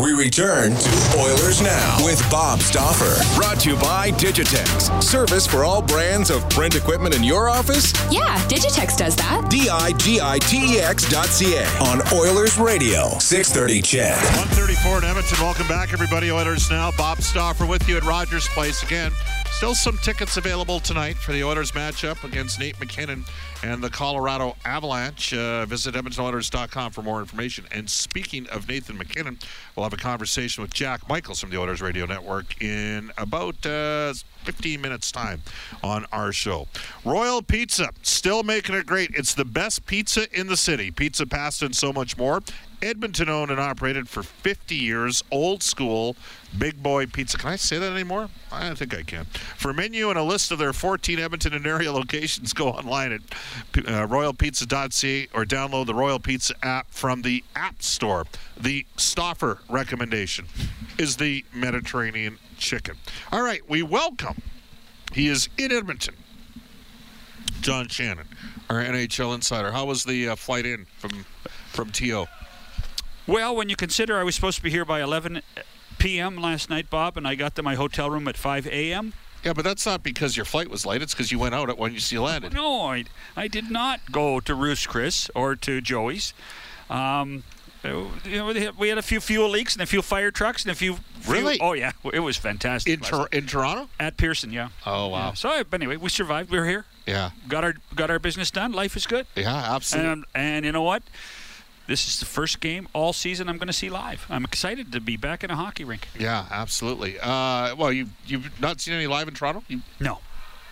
[0.00, 3.14] We return to Oilers Now with Bob Stauffer.
[3.38, 5.02] Brought to you by Digitex.
[5.02, 7.92] Service for all brands of print equipment in your office?
[8.10, 9.48] Yeah, Digitex does that.
[9.48, 14.16] D I G I T E X dot C A on Oilers Radio, 630 CHED.
[14.16, 15.38] 134 in Edmonton.
[15.40, 16.30] Welcome back, everybody.
[16.32, 16.90] Oilers Now.
[16.98, 19.12] Bob Stauffer with you at Rogers Place again.
[19.52, 23.24] Still some tickets available tonight for the Oilers matchup against Nate MacKinnon
[23.62, 25.32] and the Colorado Avalanche.
[25.32, 27.64] Uh, visit EdmontonOilers.com for more information.
[27.70, 29.38] And speaking of Nathan MacKinnon,
[29.76, 34.14] we'll have a conversation with Jack Michaels from the Oilers Radio Network in about uh,
[34.44, 35.42] 15 minutes' time
[35.82, 36.68] on our show.
[37.04, 39.10] Royal Pizza, still making it great.
[39.14, 40.90] It's the best pizza in the city.
[40.90, 42.42] Pizza, pasta, and so much more.
[42.84, 46.16] Edmonton owned and operated for 50 years, old school,
[46.56, 47.38] big boy pizza.
[47.38, 48.28] Can I say that anymore?
[48.52, 49.24] I think I can.
[49.56, 53.20] For menu and a list of their 14 Edmonton and area locations, go online at
[53.78, 58.26] uh, royalpizza.ca or download the Royal Pizza app from the App Store.
[58.60, 60.46] The Stauffer recommendation
[60.98, 62.96] is the Mediterranean chicken.
[63.30, 64.42] All right, we welcome.
[65.12, 66.16] He is in Edmonton.
[67.60, 68.26] John Shannon,
[68.68, 69.72] our NHL insider.
[69.72, 71.24] How was the uh, flight in from
[71.68, 72.26] from TO?
[73.26, 75.40] Well, when you consider I was supposed to be here by 11
[75.98, 76.36] p.m.
[76.36, 79.14] last night, Bob, and I got to my hotel room at 5 a.m.
[79.42, 81.00] Yeah, but that's not because your flight was late.
[81.02, 82.52] It's because you went out at when you see landed.
[82.52, 83.04] No, I,
[83.36, 86.34] I did not go to Ruth's Chris or to Joey's.
[86.90, 87.44] Um,
[87.84, 90.74] you know, we had a few fuel leaks and a few fire trucks and a
[90.74, 90.96] few.
[91.20, 91.58] few Really?
[91.60, 92.92] oh yeah, it was fantastic.
[92.94, 93.88] In, Tor- in Toronto?
[94.00, 94.68] at Pearson, yeah.
[94.86, 95.28] Oh wow.
[95.28, 95.32] Yeah.
[95.34, 96.50] So but anyway, we survived.
[96.50, 96.84] We were here.
[97.06, 97.30] Yeah.
[97.48, 98.72] Got our got our business done.
[98.72, 99.26] Life is good.
[99.36, 100.10] Yeah, absolutely.
[100.12, 101.02] And and you know what?
[101.86, 104.24] This is the first game all season I'm going to see live.
[104.30, 106.08] I'm excited to be back in a hockey rink.
[106.18, 107.18] yeah, absolutely.
[107.20, 109.62] Uh, well, you you've not seen any live in Toronto?
[109.68, 110.20] You, No.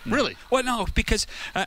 [0.07, 0.35] really?
[0.49, 1.65] Well, no, because uh,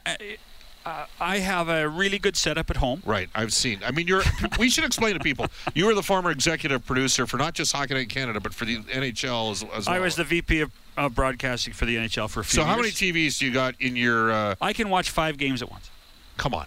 [0.87, 3.03] uh, I have a really good setup at home.
[3.05, 3.81] Right, I've seen.
[3.85, 4.23] I mean, you're.
[4.59, 5.49] we should explain to people.
[5.75, 8.79] You were the former executive producer for not just Hockey Night Canada, but for the
[8.79, 9.97] NHL as, as well.
[9.97, 12.65] I was the VP of, of broadcasting for the NHL for a few years.
[12.67, 12.91] So, how many.
[12.91, 14.31] TVs do you got in your?
[14.31, 15.91] Uh, I can watch five games at once.
[16.37, 16.67] come on.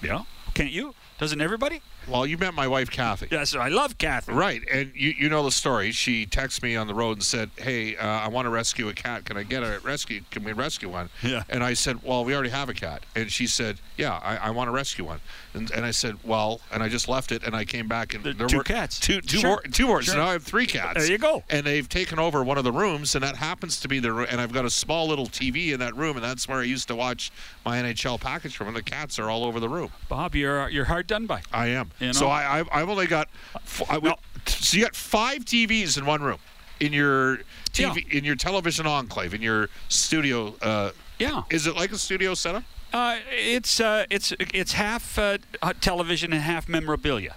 [0.00, 0.22] Yeah.
[0.54, 0.94] Can't you?
[1.18, 1.82] Doesn't everybody?
[2.08, 3.28] Well, you met my wife, Kathy.
[3.30, 4.32] Yes, I love Kathy.
[4.32, 5.92] Right, and you you know the story.
[5.92, 8.92] She texted me on the road and said, "Hey, uh, I want to rescue a
[8.94, 9.24] cat.
[9.24, 10.20] Can I get a rescue?
[10.30, 11.42] Can we rescue one?" Yeah.
[11.48, 14.50] And I said, "Well, we already have a cat." And she said, "Yeah, I, I
[14.50, 15.20] want to rescue one."
[15.54, 18.22] And, and I said, "Well," and I just left it, and I came back and
[18.22, 19.00] There- there two were cats.
[19.00, 19.48] two two Sure.
[19.50, 20.02] more two more.
[20.02, 20.98] So now I have three cats.
[21.00, 21.42] There you go.
[21.50, 24.26] And they've taken over one of the rooms, and that happens to be the room.
[24.30, 26.88] And I've got a small little TV in that room, and that's where I used
[26.88, 27.30] to watch
[27.64, 28.68] my NHL package from.
[28.68, 29.90] And the cats are all over the room.
[30.08, 31.42] Bob, you're you're hard done by.
[31.52, 31.90] I am.
[32.00, 32.30] You So know?
[32.30, 33.28] I, I've, I've only got.
[33.54, 34.16] f- I would- No.
[34.46, 36.38] So you got five TVs in one room,
[36.78, 37.38] in your
[37.72, 40.54] TV, in your television enclave, in your studio.
[40.62, 41.42] Uh, Yeah.
[41.50, 42.62] is it like a studio setup?
[42.92, 45.38] Uh, it's uh, it's it's half uh,
[45.80, 47.34] television and half memorabilia.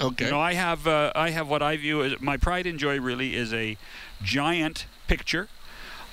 [0.00, 0.24] Okay.
[0.24, 2.98] You know, I have uh, I have what I view as my pride and joy.
[2.98, 3.76] Really, is a
[4.22, 5.48] giant picture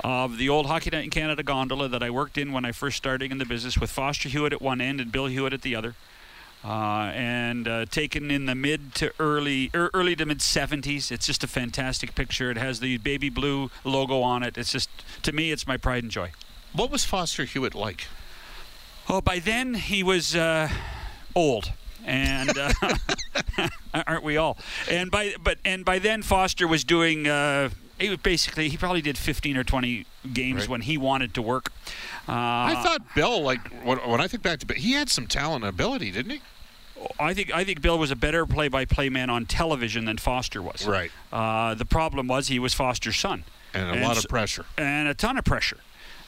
[0.04, 2.98] of the old Hockey Night in Canada gondola that I worked in when I first
[2.98, 5.76] started in the business, with Foster Hewitt at one end and Bill Hewitt at the
[5.76, 5.96] other.
[6.66, 11.12] Uh, and uh, taken in the mid to early er, early to mid 70s.
[11.12, 12.52] It's just a fantastic picture.
[12.52, 14.58] It has the baby blue logo on it.
[14.58, 14.90] It's just
[15.24, 16.32] to me, it's my pride and joy.
[16.74, 18.06] what was Foster Hewitt like?
[19.08, 20.68] Oh, by then he was uh,
[21.36, 21.72] old,
[22.06, 22.74] and uh,
[24.08, 24.58] aren't we all?
[24.92, 27.28] And by but and by then Foster was doing.
[27.28, 27.70] Uh,
[28.00, 30.70] he was basically he probably did 15 or 20 games Right.
[30.70, 31.72] when he wanted to work.
[32.28, 35.28] Uh, I thought Bill, like when, when I think back to Bill, he had some
[35.28, 36.42] talent and ability, didn't he?
[37.20, 40.86] I think I think Bill was a better play-by-play man on television than Foster was.
[40.86, 41.12] Right.
[41.32, 43.44] Uh, the problem was he was Foster's son,
[43.74, 44.66] And a lot of pressure.
[44.78, 45.78] and a ton of pressure,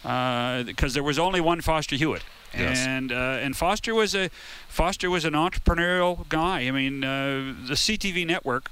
[0.03, 2.23] because there was only one Foster Hewitt.
[2.57, 2.79] Yes.
[2.79, 4.29] And uh, and Foster was a
[4.67, 6.61] Foster was an entrepreneurial guy.
[6.67, 8.69] I mean, uh, the CTV network.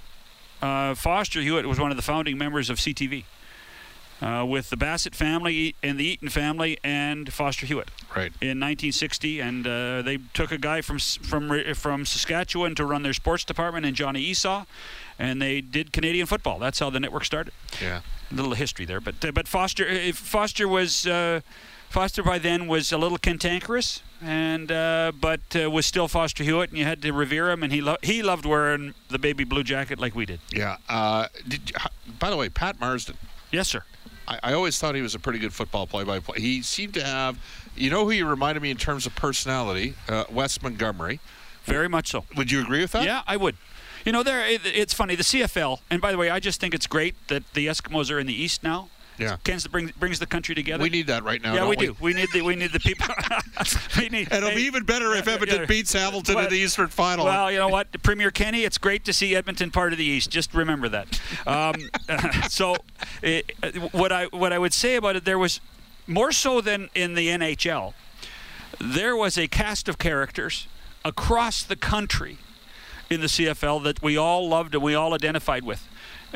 [0.61, 3.25] Uh, Foster Hewitt was one of the founding members of CTV.
[4.19, 8.31] Uh, with the Bassett family and the Eaton family and Foster Hewitt Right.
[8.41, 13.13] in 1960, and uh, they took a guy from from from Saskatchewan to run their
[13.13, 14.65] sports department, and Johnny Esaw,
[15.19, 16.57] and they did Canadian football.
[16.57, 17.53] That's how the network started.
[17.79, 18.01] Yeah.
[18.31, 21.41] A little history there, but uh, but Foster uh, Foster was uh,
[21.89, 26.71] Foster by then was a little cantankerous, and uh, but uh, was still Foster Hewitt,
[26.71, 29.63] and you had to revere him, and he lo- he loved wearing the baby blue
[29.63, 30.39] jacket like we did.
[30.51, 30.77] Yeah.
[30.89, 31.75] Uh, did you,
[32.19, 33.15] by the way, Pat Marsden.
[33.51, 33.83] Yes, sir.
[34.27, 36.39] I, I always thought he was a pretty good football play-by-play.
[36.39, 37.37] He seemed to have,
[37.75, 41.19] you know, who he reminded me in terms of personality, uh, Wes Montgomery.
[41.63, 42.25] Very much so.
[42.35, 43.03] Would you agree with that?
[43.03, 43.55] Yeah, I would.
[44.05, 45.15] You know, there it, it's funny.
[45.15, 48.19] The CFL, and by the way, I just think it's great that the Eskimos are
[48.19, 48.89] in the East now.
[49.17, 49.37] Yeah.
[49.43, 50.81] Kens brings brings the country together.
[50.81, 51.53] We need that right now.
[51.53, 51.95] yeah, don't we do.
[51.99, 53.07] We need the we need the people.
[53.97, 54.27] we need.
[54.31, 55.65] And it'll be even better if Edmonton yeah.
[55.65, 57.25] beats Hamilton in the Eastern Final.
[57.25, 60.29] Well, you know what, Premier Kenney, it's great to see Edmonton part of the East.
[60.29, 61.19] Just remember that.
[61.45, 61.75] Um,
[62.49, 62.75] so,
[63.21, 63.51] it,
[63.91, 65.59] what I what I would say about it, there was
[66.05, 67.93] more so than in the NHL.
[68.79, 70.67] There was a cast of characters
[71.03, 72.37] across the country
[73.09, 75.87] in the CFL that we all loved and we all identified with.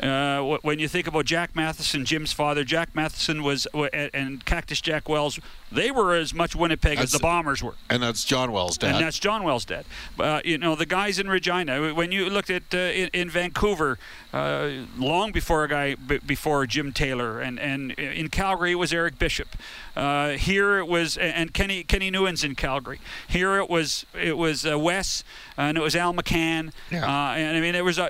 [0.02, 5.08] Uh, when you think about Jack Matheson, Jim's father, Jack Matheson was, and- Cactus Jack
[5.08, 5.38] Wells,
[5.70, 7.74] they were as much Winnipeg as the Bombers were.
[7.90, 8.94] and that's John Wells' dad.
[8.96, 9.84] And that's John Wells' dad.
[10.18, 11.92] Uh, you know, the guys in Regina.
[11.94, 13.98] When you looked at uh, in, in Vancouver,
[14.32, 18.92] uh, long before a guy b- before Jim Taylor, and and in Calgary it was
[18.92, 19.48] Eric Bishop.
[19.94, 23.00] Uh, here it was and Kenny Kenny Newans in Calgary.
[23.28, 25.22] Here it was it was uh, Wes
[25.56, 26.72] and it was Al McCann.
[26.90, 27.04] Yeah.
[27.06, 28.00] Uh, and I mean there was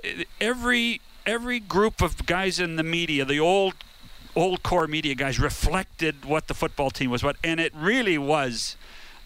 [0.41, 3.75] every every group of guys in the media, the old
[4.35, 8.77] old core media guys reflected what the football team was what and it really was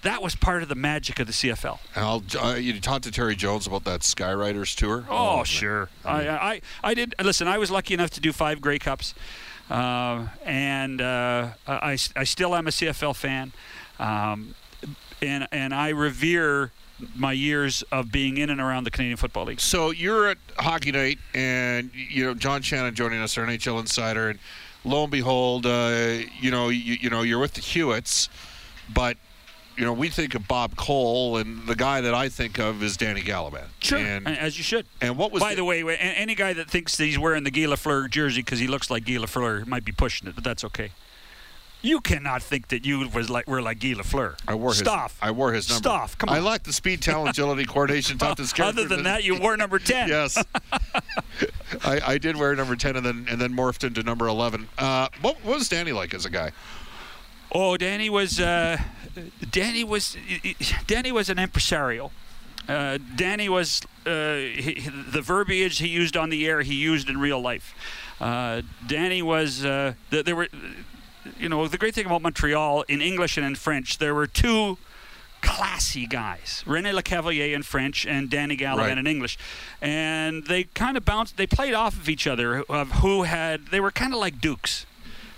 [0.03, 1.79] that was part of the magic of the CFL.
[1.97, 5.05] Al, uh, you talked to Terry Jones about that Skyriders tour.
[5.11, 5.45] Oh, man.
[5.45, 5.89] sure.
[6.05, 7.49] I, I I did listen.
[7.49, 9.15] I was lucky enough to do five Grey Cups,
[9.69, 13.53] uh, and uh, I, I still am a CFL fan,
[13.99, 14.55] um,
[15.21, 16.71] and and I revere
[17.15, 19.61] my years of being in and around the Canadian Football League.
[19.61, 24.31] So you're at Hockey Night, and you know John Shannon joining us, our NHL insider,
[24.31, 24.39] and
[24.85, 28.29] lo and behold, uh, you know you, you know you're with the Hewitts,
[28.93, 29.17] but
[29.77, 32.97] you know we think of Bob Cole, and the guy that I think of is
[32.97, 33.67] Danny Gallivan.
[33.93, 34.87] And, as you should.
[35.03, 37.51] and what was By the- the way, any guy that thinks that he's wearing the
[37.51, 40.65] Guy Lafleur jersey because he looks like Guy Lafleur might be pushing it, but that's
[40.65, 40.93] okay.
[41.83, 44.37] You cannot think that you was like were like Guy Lafleur.
[44.49, 44.79] I wore his.
[44.79, 45.17] Stuff.
[45.23, 45.89] I wore his number.
[45.89, 46.19] Stop.
[46.19, 46.37] Come on.
[46.37, 48.53] I like the speed, talent, agility, coordination, toughness.
[48.59, 50.09] Other than that, you wore number ten.
[50.09, 50.43] yes.
[51.85, 54.69] I, I did wear number ten, and then and then morphed into number eleven.
[54.79, 56.51] Uh, what, what was Danny like as a guy?
[57.53, 58.79] Oh, Danny was uh,
[59.51, 60.17] Danny was
[60.87, 62.11] Danny was an impresario.
[62.69, 66.63] Uh, Danny was uh, he, he- the verbiage he used on the air.
[66.63, 67.75] He used in real life.
[68.21, 70.49] Uh, Danny was uh, there were,
[71.39, 74.79] you know, the great thing about Montreal in English and in French, there were two
[75.43, 78.99] classy guys, Rene Lecavalier in French and Danny Gallivan Right.
[78.99, 79.39] in English,
[79.81, 81.37] and they kind of bounced.
[81.37, 82.63] They played off of each other.
[82.69, 84.87] Of who had they were kind of like dukes.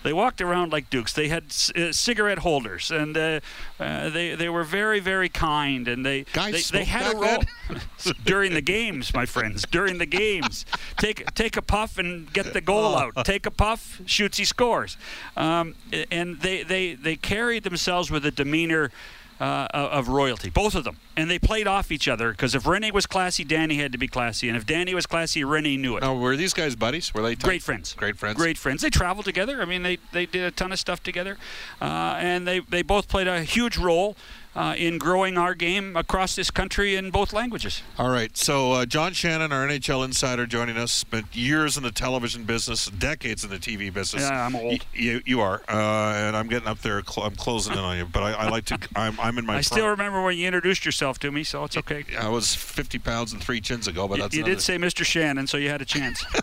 [0.09, 1.13] They walked around like dukes.
[1.13, 3.41] They had c- uh, cigarette holders, and uh,
[3.79, 5.87] uh, they they were very very kind.
[5.87, 7.43] And they Guys they, they had a role
[8.25, 9.67] during the games, my friends.
[9.71, 10.65] During the games,
[10.97, 13.11] take take a puff and get the goal Oh.
[13.15, 13.25] out.
[13.27, 14.97] Take a puff, shoots, he scores.
[15.37, 15.75] Um,
[16.11, 18.91] and they they they carried themselves with a demeanor.
[19.41, 22.91] Uh, of royalty, both of them, and they played off each other because if Rene
[22.91, 26.01] was classy, Danny had to be classy, and if Danny was classy, Rene knew it.
[26.01, 27.15] Now, were these guys buddies?
[27.15, 27.45] Were they tight?
[27.45, 27.95] Great friends.
[27.95, 28.37] Great friends.
[28.37, 28.83] Great friends.
[28.83, 29.63] They traveled together.
[29.63, 31.37] I mean, they, they did a ton of stuff together.
[31.81, 34.17] Uh, and they, they both played a huge role
[34.57, 37.83] uh, in growing our game across this country in both languages.
[37.99, 38.37] All right.
[38.37, 40.93] So uh, John Shannon, our NHL insider, joining us.
[40.93, 44.23] Spent years in the television business, decades in the TV business.
[44.23, 44.73] Yeah, I'm old.
[44.73, 45.73] Y- you, you are, uh,
[46.17, 47.03] and I'm getting up there.
[47.05, 48.79] Cl- I'm closing in on you, but I, I like to.
[48.97, 49.59] I'm, I'm in my.
[49.59, 52.05] I still remember when you introduced yourself to me, so it's okay.
[52.19, 54.77] I was 50 pounds and three chins ago, but You, that's you another- did say
[54.77, 55.05] Mr.
[55.05, 56.25] Shannon, so you had a chance.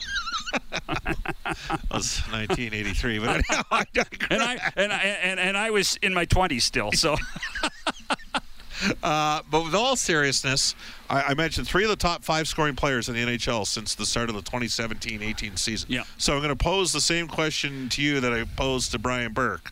[0.87, 3.19] that was 1983.
[3.19, 4.27] But anyhow, I digress.
[4.31, 6.91] and I and I and, and I was in my 20s still.
[6.93, 7.15] So
[9.03, 10.75] Uh, but with all seriousness,
[11.09, 14.05] I, I mentioned three of the top five scoring players in the NHL since the
[14.05, 15.91] start of the 2017-18 season.
[15.91, 16.03] Yeah.
[16.17, 19.33] So I'm going to pose the same question to you that I posed to Brian
[19.33, 19.71] Burke.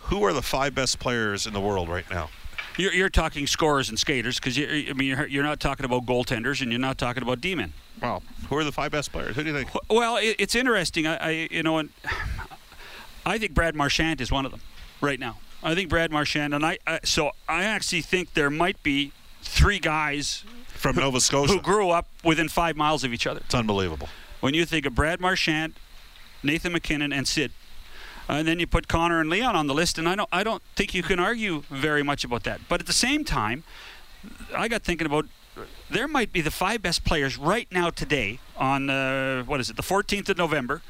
[0.00, 2.28] Who are the five best players in the world right now?
[2.76, 6.60] you're, you're talking scorers and skaters because I mean you're, you're not talking about goaltenders
[6.60, 7.72] and you're not talking about D-men.
[8.02, 9.36] Well, who are the five best players?
[9.36, 9.70] Who do you think?
[9.88, 11.06] Well, it, it's interesting.
[11.06, 11.90] I, I you know, and
[13.26, 14.60] I think Brad Marchand is one of them
[15.00, 15.38] right now.
[15.64, 19.78] I think Brad Marchand, and I, I so I actually think there might be three
[19.78, 21.54] guys From Nova Scotia.
[21.54, 23.40] who grew up within five miles of each other.
[23.44, 24.08] It's unbelievable.
[24.40, 25.72] When you think of Brad Marchand,
[26.42, 27.50] Nathan MacKinnon, and Sid,
[28.28, 30.62] and then you put Connor and Leon on the list, and I don't I don't
[30.76, 32.60] think you can argue very much about that.
[32.68, 33.64] But at the same time,
[34.54, 35.24] I got thinking about
[35.88, 39.76] there might be the five best players right now today on uh, what is it
[39.76, 40.82] the 14th of November.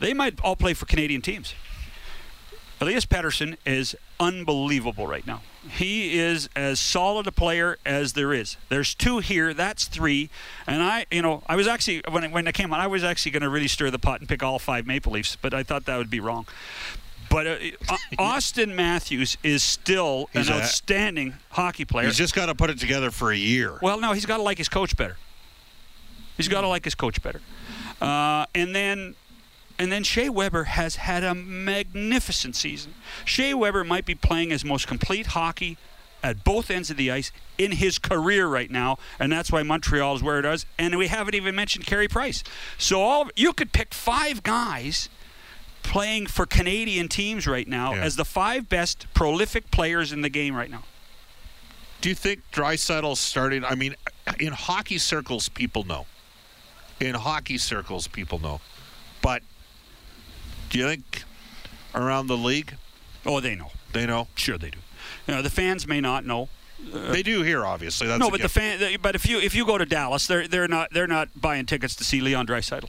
[0.00, 1.54] They might all play for Canadian teams.
[2.82, 5.40] Elias Pettersson is unbelievable right now.
[5.70, 8.56] He is as solid a player as there is.
[8.70, 10.30] There's two here, that's three.
[10.66, 13.04] And I, you know, I was actually when I, when I came on, I was
[13.04, 15.62] actually going to really stir the pot and pick all five Maple Leafs, but I
[15.62, 16.46] thought that would be wrong.
[17.30, 17.56] But uh,
[18.18, 22.06] Auston Matthews is still He's an a- outstanding hockey player.
[22.06, 23.78] He's just got to put it together for a year.
[23.80, 25.16] Well, no, he's got to like his coach better.
[26.36, 27.40] He's got to like his coach better.
[28.00, 29.14] Uh, and then,
[29.82, 32.94] and then Shea Weber has had a magnificent season.
[33.24, 35.76] Shea Weber might be playing his most complete hockey
[36.22, 40.14] at both ends of the ice in his career right now, and that's why Montreal
[40.14, 40.66] is where it is.
[40.78, 42.44] And we haven't even mentioned Carey Price.
[42.78, 45.08] So all you could pick five guys
[45.82, 48.02] playing for Canadian teams right now Yeah.
[48.02, 50.84] as the five best prolific players in the game right now.
[52.00, 53.64] Do you think Draisaitl's starting?
[53.64, 53.96] I mean,
[54.38, 56.06] in hockey circles, people know.
[57.00, 58.60] In hockey circles, people know.
[59.22, 59.42] But
[60.72, 61.22] do you think
[61.94, 62.74] around the league
[63.24, 63.70] Oh, they know.
[63.92, 64.26] they know?
[64.34, 64.78] Sure, they do.
[65.28, 66.48] You know, the fans may not know.
[66.80, 68.08] they do here, obviously.
[68.08, 68.80] That's no, but the fan.
[69.00, 71.94] But if you if you go to Dallas, they're they're not they're not buying tickets
[71.96, 72.88] to see Leon Draisaitl.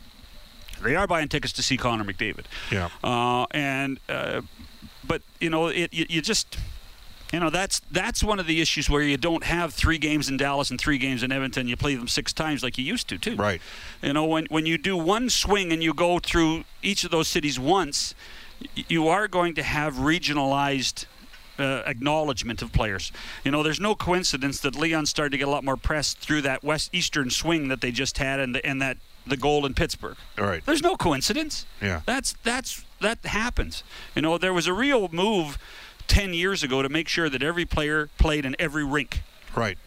[0.81, 2.45] They are buying tickets to see Connor McDavid.
[2.71, 2.89] Yeah.
[3.03, 4.41] Uh, and uh,
[5.03, 6.57] but you know it you, you just.
[7.33, 10.37] You know that's that's one of the issues where you don't have three games in
[10.37, 11.67] Dallas and three games in Edmonton.
[11.67, 13.35] You play them six times like you used to too.
[13.35, 13.59] Right.
[14.03, 17.27] You know when when you do one swing and you go through each of those
[17.27, 18.13] cities once,
[18.75, 21.05] you are going to have regionalized
[21.57, 23.11] uh, acknowledgement of players.
[23.43, 26.41] You know, there's no coincidence that Leon started to get a lot more press through
[26.43, 29.73] that west eastern swing that they just had and the, and that the goal in
[29.73, 30.17] Pittsburgh.
[30.37, 30.63] All right.
[30.65, 31.65] There's no coincidence.
[31.81, 32.01] Yeah.
[32.05, 33.83] That's that's that happens.
[34.15, 35.57] You know, there was a real move
[36.07, 39.21] 10 years ago to make sure that every player played in every rink.
[39.55, 39.77] Right.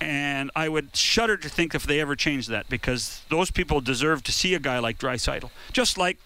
[0.00, 4.22] And I would shudder to think if they ever changed that because those people deserve
[4.24, 5.50] to see a guy like Draisaitl.
[5.72, 6.18] Just like,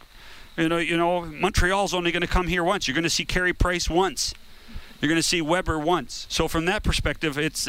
[0.57, 2.89] you know, you know, Montreal's only going to come here once.
[2.89, 4.35] You're going to see Carey Price once.
[5.01, 6.27] You're going to see Weber once.
[6.29, 7.69] So from that perspective, it's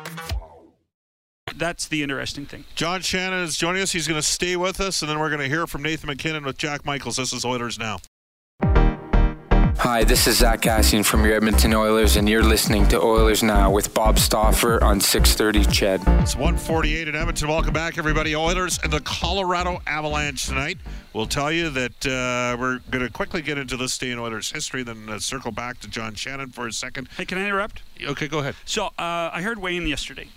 [1.61, 2.63] That's the interesting thing.
[2.73, 3.91] John Shannon is joining us.
[3.91, 6.43] He's going to stay with us, and then we're going to hear from Nathan MacKinnon
[6.43, 7.17] with Jack Michaels.
[7.17, 7.99] This is Oilers Now.
[8.63, 13.69] Hi, this is Zack Kassian from your Edmonton Oilers, and you're listening to Oilers Now
[13.69, 16.21] with Bob Stauffer on 630 Ched.
[16.23, 17.47] It's 148 in Edmonton.
[17.47, 18.35] Welcome back, everybody.
[18.35, 20.79] Oilers and the Colorado Avalanche tonight.
[21.13, 24.51] We'll tell you that uh, we're going to quickly get into this day in Oilers
[24.51, 27.07] history, then uh, circle back to John Shannon for a second.
[27.17, 27.83] Hey, can I interrupt?
[28.03, 28.55] Okay, go ahead.
[28.65, 30.27] So uh, I heard Wayne yesterday.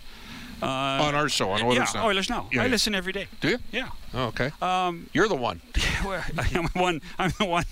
[0.62, 2.06] Uh, on our show, on Oilers yeah, Now.
[2.06, 2.48] Oilers Now.
[2.52, 2.70] Yeah, I yeah.
[2.70, 3.26] listen every day.
[3.40, 3.58] Do you?
[3.72, 3.88] Yeah.
[4.12, 4.50] Oh, okay.
[4.62, 5.60] Um, You're the one.
[6.04, 7.00] well, I'm the one.
[7.18, 7.64] I'm the one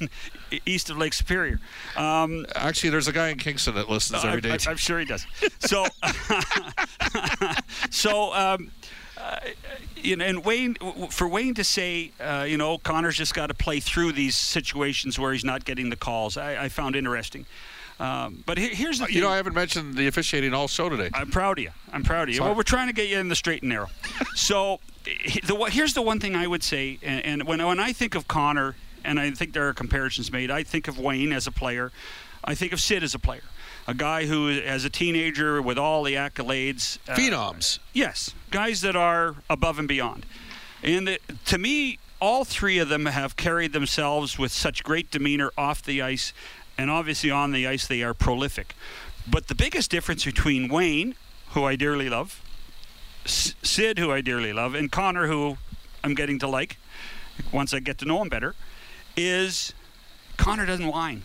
[0.66, 1.60] east of Lake Superior.
[1.96, 4.50] Um, Actually, there's a guy in Kingston that listens every day.
[4.50, 5.26] I, am sure he does.
[5.60, 5.86] So,
[7.90, 8.70] so um,
[9.22, 9.36] uh,
[9.96, 10.74] you know, and Wayne,
[11.10, 15.18] for Wayne to say, uh, you know, Connor's just got to play through these situations
[15.18, 17.46] where he's not getting the calls, I, I found interesting.
[18.02, 19.14] Um, but here, here's the thing.
[19.14, 21.10] you know, I haven't mentioned the officiating all show today.
[21.14, 21.70] I'm proud of you.
[21.92, 22.34] I'm proud of you.
[22.36, 22.48] Sorry.
[22.48, 23.88] Well, we're trying to get you in the straight and narrow.
[24.34, 27.92] so, he- the here's the one thing I would say, and, and when when I
[27.92, 31.46] think of Connor, and I think there are comparisons made, I think of Wayne as
[31.46, 31.92] a player.
[32.44, 33.42] I think of Sid as a player,
[33.86, 37.78] a guy who, as a teenager, with all the accolades, uh, Phenoms.
[37.92, 40.26] Yes, guys that are above and beyond.
[40.82, 45.52] And the, to me, all three of them have carried themselves with such great demeanor
[45.56, 46.32] off the ice,
[46.78, 48.74] and obviously on the ice they are prolific.
[49.30, 51.14] But the biggest difference between Wayne,
[51.50, 52.40] who I dearly love,
[53.24, 55.58] S- Sid, who I dearly love, and Connor, who
[56.02, 56.76] I'm getting to like
[57.52, 58.54] once I get to know him better,
[59.16, 59.72] is
[60.36, 61.22] Connor doesn't whine.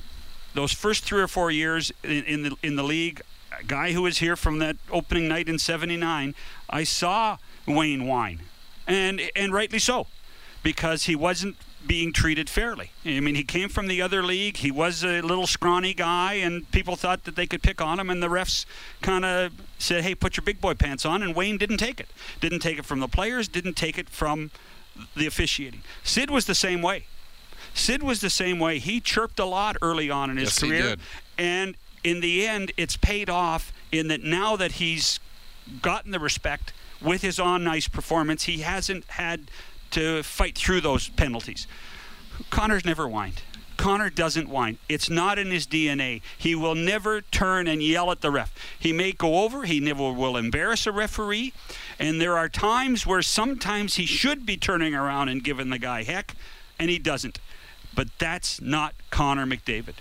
[0.53, 3.21] those first three or four years in, in the in the league,
[3.59, 6.35] a guy who was here from that opening night in '79,
[6.69, 7.37] I saw
[7.67, 8.41] Wayne whine,
[8.87, 10.07] and and rightly so,
[10.63, 12.91] because he wasn't being treated fairly.
[13.05, 14.57] I mean, he came from the other league.
[14.57, 18.09] He was a little scrawny guy, and people thought that they could pick on him,
[18.09, 18.65] and the refs
[19.01, 22.09] kind of said, "Hey, put your big boy pants on." And Wayne didn't take it.
[22.41, 23.47] Didn't take it from the players.
[23.47, 24.51] Didn't take it from
[25.15, 25.83] the officiating.
[26.03, 27.05] Sid was the same way.
[27.73, 28.79] Sid was the same way.
[28.79, 30.95] He chirped a lot early on in his Yes, career,
[31.37, 35.19] and in the end, it's paid off in that now that he's
[35.81, 39.51] gotten the respect with his on ice performance, he hasn't had
[39.91, 41.67] to fight through those penalties.
[42.49, 43.41] Connor's never whined.
[43.77, 44.79] Connor doesn't whine.
[44.89, 46.21] It's not in his DNA.
[46.37, 48.53] He will never turn and yell at the ref.
[48.77, 51.53] He may go over, he never will embarrass a referee,
[51.99, 56.03] and there are times where sometimes he should be turning around and giving the guy
[56.03, 56.33] heck,
[56.79, 57.39] and he doesn't.
[57.95, 59.95] But that's not Connor McDavid.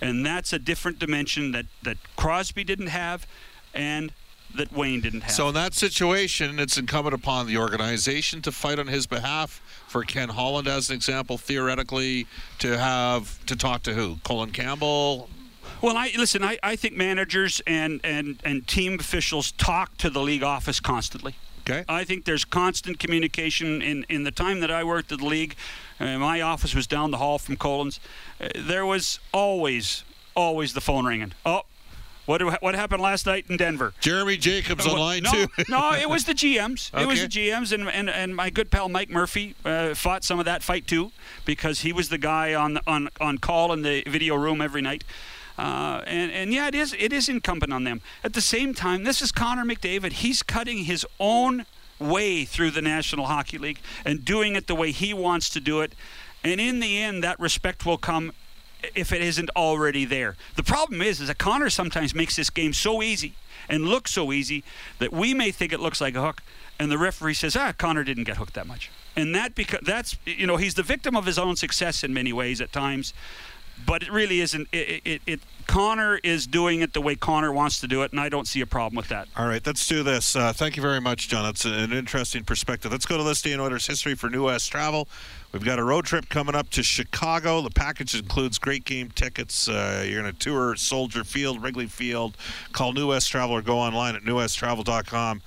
[0.00, 3.26] And that's a different dimension that, that Crosby didn't have
[3.74, 4.12] and
[4.56, 5.32] that Wayne didn't have.
[5.32, 9.60] So in that situation, it's incumbent upon the organization to fight on his behalf.
[9.88, 12.26] For Ken Holland, as an example, theoretically,
[12.60, 14.16] to have to talk to who?
[14.24, 15.28] Colin Campbell.
[15.82, 16.42] Well, I listen.
[16.42, 21.34] I, I think managers and, and, and team officials talk to the league office constantly.
[21.60, 21.84] Okay.
[21.88, 25.54] I think there's constant communication in, in the time that I worked at the league.
[26.00, 28.00] Uh, my office was down the hall from Colin's.
[28.40, 30.04] Uh, there was always,
[30.34, 31.32] always the phone ringing.
[31.44, 31.62] Oh,
[32.26, 33.92] what what happened last night in Denver?
[34.00, 35.46] Jeremy Jacobs on line no, too.
[35.68, 36.90] no, it was the GMs.
[36.98, 40.38] It was the GMs, and, and, and my good pal Mike Murphy uh, fought some
[40.38, 41.10] of that fight too,
[41.44, 45.04] because he was the guy on on on call in the video room every night.
[45.58, 48.00] Uh, and and yeah, it is it is incumbent on them.
[48.24, 50.12] At the same time, this is Connor McDavid.
[50.12, 51.66] He's cutting his own
[51.98, 55.80] way through the National Hockey League and doing it the way he wants to do
[55.80, 55.94] it.
[56.44, 58.32] And in the end, that respect will come
[58.94, 60.36] if it isn't already there.
[60.56, 63.34] The problem is, is that Connor sometimes makes this game so easy
[63.68, 64.64] and looks so easy
[64.98, 66.42] that we may think it looks like a hook,
[66.78, 70.16] and the referee says, "Ah, Connor didn't get hooked that much." And that because that's
[70.24, 73.12] you know he's the victim of his own success in many ways at times,
[73.86, 74.68] but it really isn't.
[74.72, 78.20] It, it, it Connor is doing it the way Connor wants to do it, and
[78.20, 79.28] I don't see a problem with that.
[79.36, 80.36] All right, let's do this.
[80.36, 81.44] Uh, thank you very much, John.
[81.44, 82.92] That's an interesting perspective.
[82.92, 85.08] Let's go to this day in Oilers history for New West Travel.
[85.52, 87.60] We've got a road trip coming up to Chicago.
[87.60, 89.68] The package includes great game tickets.
[89.68, 92.36] Uh, you're going to tour Soldier Field, Wrigley Field.
[92.72, 95.42] Call New West Travel or go online at newwesttravel.com.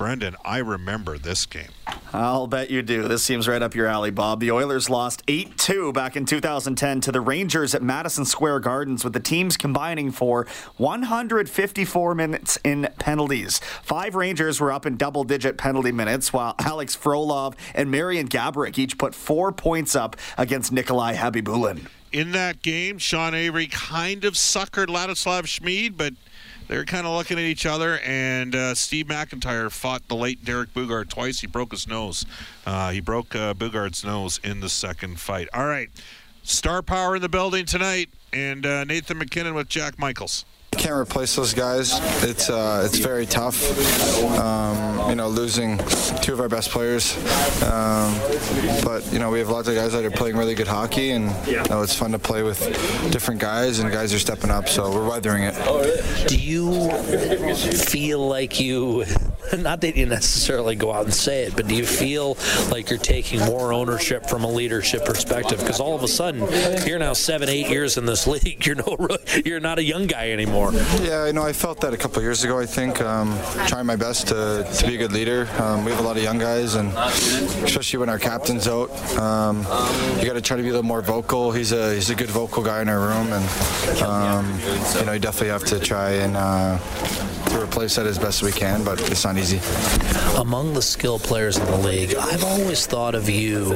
[0.00, 1.68] Brendan, I remember this game.
[2.14, 3.06] I'll bet you do.
[3.06, 4.40] This seems right up your alley, Bob.
[4.40, 9.04] The Oilers lost 8 2 back in 2010 to the Rangers at Madison Square Gardens,
[9.04, 10.46] with the teams combining for
[10.78, 13.58] 154 minutes in penalties.
[13.82, 18.78] Five Rangers were up in double digit penalty minutes, while Alex Frolov and Marian Gaborik
[18.78, 21.88] each put four points up against Nikolai Khabibulin.
[22.10, 26.14] In that game, Sean Avery kind of suckered Ladislav Smid, but
[26.70, 30.44] they were kind of looking at each other, and uh, Steve MacIntyre fought the late
[30.44, 31.40] Derek Boogaard twice.
[31.40, 32.24] He broke his nose.
[32.64, 35.48] Uh, he broke uh, Boogaard's nose in the second fight.
[35.52, 35.90] All right.
[36.44, 40.44] Star power in the building tonight, and uh, Nathan MacKinnon with Jack Michaels.
[40.80, 41.92] Can't replace those guys.
[42.24, 43.60] It's uh, it's very tough.
[44.38, 45.76] Um, you know, losing
[46.22, 47.14] two of our best players.
[47.62, 48.18] Um,
[48.82, 51.26] but you know, we have lots of guys that are playing really good hockey, and
[51.46, 52.60] you know, it's fun to play with
[53.12, 54.70] different guys, and guys are stepping up.
[54.70, 56.28] So we're weathering it.
[56.28, 56.90] Do you
[57.76, 59.04] feel like you,
[59.58, 62.36] not that you necessarily go out and say it, but do you feel
[62.70, 65.58] like you're taking more ownership from a leadership perspective?
[65.58, 66.46] Because all of a sudden,
[66.86, 68.64] you're now seven, eight years in this league.
[68.66, 68.96] You're no,
[69.44, 70.72] you're not a young guy anymore.
[71.00, 72.58] Yeah, you know, I felt that a couple years ago.
[72.58, 75.48] I think um, trying my best to, to be a good leader.
[75.58, 76.88] Um, we have a lot of young guys, and
[77.64, 79.58] especially when our captain's out, um,
[80.18, 81.52] you got to try to be a little more vocal.
[81.52, 84.60] He's a he's a good vocal guy in our room, and um,
[84.98, 86.78] you know, you definitely have to try and uh,
[87.50, 88.84] to replace that as best we can.
[88.84, 89.60] But it's not easy.
[90.38, 93.72] Among the skilled players in the league, I've always thought of you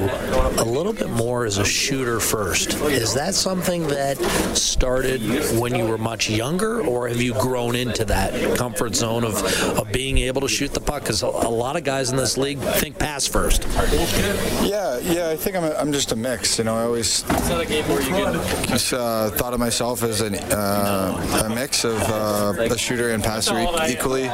[0.58, 2.74] a little bit more as a shooter first.
[2.82, 4.16] Is that something that
[4.56, 5.20] started
[5.58, 9.36] when you were much younger, or have you grown into that comfort zone of,
[9.78, 11.02] of being able to shoot the puck?
[11.02, 13.66] Because a, a lot of guys in this league think pass first.
[14.62, 15.30] Yeah, yeah.
[15.30, 16.58] I think I'm, a, I'm just a mix.
[16.58, 22.54] You know, I always uh, thought of myself as an, uh, a mix of uh,
[22.58, 24.28] a shooter and passer e- equally.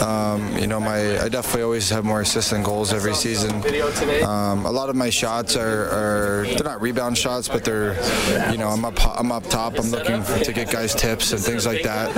[0.00, 3.62] Um, you know, my I definitely always have more assists than goals every season.
[4.24, 7.94] Um, a lot of my shots are, are they're not rebound shots, but they're
[8.52, 9.78] you know I'm up I'm up top.
[9.78, 12.08] I'm looking to get guys tips and things like that.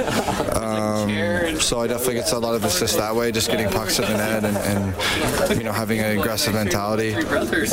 [0.56, 4.04] Um, so I definitely get a lot of assists that way, just getting pucks in
[4.06, 7.14] the net and, and you know having an aggressive mentality.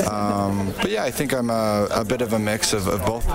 [0.03, 3.25] Um, but yeah, I think I'm a, a bit of a mix of, of both.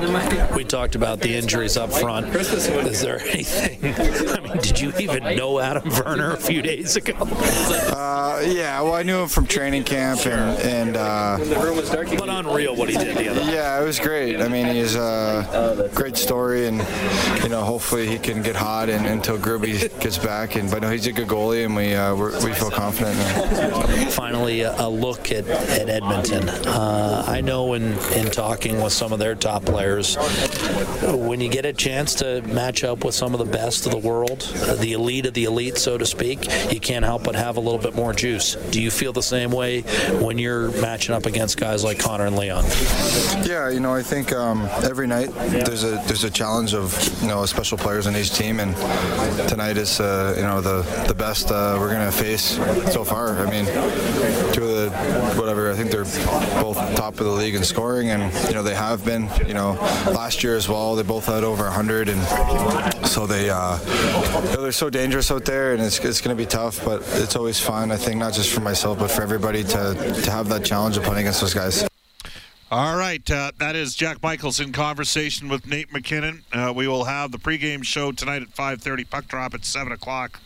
[0.55, 2.35] We talked about the injuries up front.
[2.35, 3.79] Is there anything?
[4.37, 7.15] I mean, did you even know Adam Werner a few days ago?
[7.19, 12.89] Uh, yeah, well, I knew him from training camp, and, and uh, but unreal what
[12.89, 13.43] he did the other.
[13.43, 14.41] Yeah, it was great.
[14.41, 16.79] I mean, he's a great story, and
[17.43, 20.57] you know, hopefully he can get hot and, until Gruby gets back.
[20.57, 23.17] And but no, he's a good goalie, and we uh, we feel confident.
[23.19, 23.87] Now.
[24.11, 26.49] Finally, a, a look at, at Edmonton.
[26.49, 30.17] Uh, I know in in talking with some of their top players,
[30.87, 33.99] when you get a chance to match up with some of the best of the
[33.99, 34.41] world,
[34.81, 37.79] the elite of the elite, so to speak, you can't help but have a little
[37.79, 38.55] bit more juice.
[38.71, 39.83] Do you feel the same way
[40.21, 42.65] when you're matching up against guys like Connor and Leon?
[43.45, 46.93] Yeah, you know, I think um, every night there's a there's a challenge of
[47.23, 48.77] you know special players on each team, and
[49.49, 52.57] tonight is uh, you know the the best uh, we're gonna face
[52.93, 53.39] so far.
[53.39, 53.67] I mean,
[54.53, 54.91] two of the
[55.39, 59.05] whatever think they're both top of the league in scoring, and you know they have
[59.05, 59.29] been.
[59.47, 59.73] You know,
[60.07, 63.77] last year as well, they both had over 100, and so they uh,
[64.57, 67.91] they're so dangerous out there, and it's it's gonna be tough, but it's always fun.
[67.91, 71.05] I think not just for myself, but for everybody to to have that challenge of
[71.05, 71.92] playing against those guys.
[72.73, 76.43] All right, uh, that is Jack Michaels in conversation with Nate MacKinnon.
[76.55, 79.05] Uh, we will have the pregame show tonight at 5:30.
[79.05, 80.41] Puck drop at 7 o'clock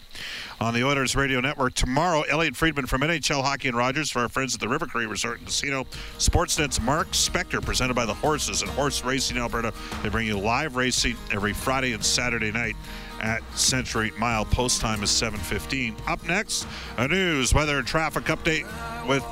[0.60, 1.74] on the Oilers Radio Network.
[1.74, 5.06] Tomorrow, Elliot Friedman from NHL Hockey and Rogers for our friends at the River Cree
[5.06, 5.84] Resort and Casino.
[6.18, 9.72] Sportsnet's Mark Spector presented by the Horses and Horse Racing Alberta.
[10.02, 12.74] They bring you live racing every Friday and Saturday night
[13.20, 14.44] at Century Mile.
[14.46, 15.94] Post time is 7:15.
[16.08, 18.66] Up next, a news, weather, and traffic update
[19.06, 19.22] with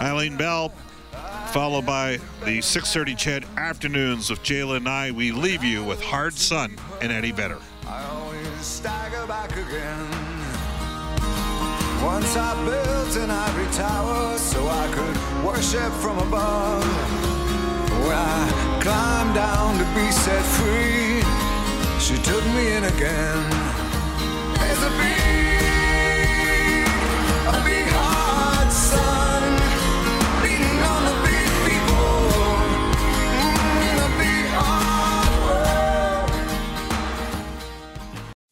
[0.00, 0.72] Eileen Bell
[1.46, 5.10] followed by the 6.30 CHED afternoons with Jayla and I.
[5.10, 7.58] We leave you with Hard Sun and Eddie Vedder.
[7.86, 10.08] I always stagger back again.
[12.04, 16.84] Once I built an ivory tower so I could worship from above.
[18.06, 21.22] When I climbed down to be set free,
[21.98, 23.68] she took me in again.